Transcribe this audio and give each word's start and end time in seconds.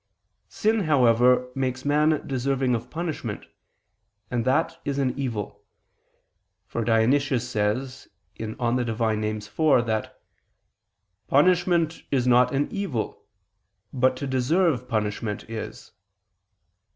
Sin, 0.49 0.85
however, 0.85 1.51
makes 1.53 1.85
man 1.85 2.25
deserving 2.25 2.73
of 2.73 2.89
punishment, 2.89 3.45
and 4.31 4.45
that 4.45 4.81
is 4.83 4.97
an 4.97 5.13
evil: 5.15 5.63
for 6.65 6.83
Dionysius 6.83 7.47
says 7.47 8.07
(Div. 8.33 8.57
Nom. 8.57 8.79
iv) 8.79 8.87
that 8.97 10.19
"punishment 11.27 12.01
is 12.09 12.25
not 12.25 12.51
an 12.51 12.67
evil, 12.71 13.27
but 13.93 14.17
to 14.17 14.25
deserve 14.25 14.87
punishment 14.89 15.47
is." 15.47 15.91